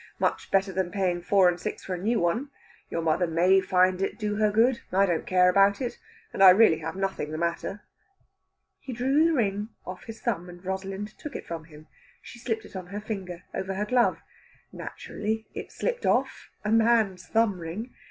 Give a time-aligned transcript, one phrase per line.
[0.17, 2.49] Much better than paying four and six for a new one.
[2.89, 4.79] Your mother may find it do her good.
[4.91, 5.99] I don't care about it,
[6.33, 7.83] and I really have nothing the matter."
[8.79, 11.85] He drew the ring off his thumb, and Rosalind took it from him.
[12.19, 14.23] She slipped it on her finger, over her glove.
[14.73, 17.93] Naturally it slipped off a man's thumb ring!